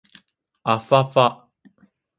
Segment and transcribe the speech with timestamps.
[0.63, 1.43] あふぁふぁ